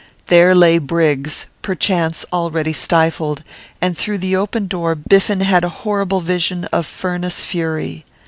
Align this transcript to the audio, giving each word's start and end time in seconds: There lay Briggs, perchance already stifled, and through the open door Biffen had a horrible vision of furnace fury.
There 0.29 0.55
lay 0.55 0.79
Briggs, 0.79 1.45
perchance 1.61 2.25
already 2.33 2.73
stifled, 2.73 3.43
and 3.79 3.95
through 3.95 4.17
the 4.17 4.35
open 4.35 4.65
door 4.65 4.95
Biffen 4.95 5.41
had 5.41 5.63
a 5.63 5.69
horrible 5.85 6.21
vision 6.21 6.65
of 6.73 6.87
furnace 6.87 7.45
fury. 7.45 8.03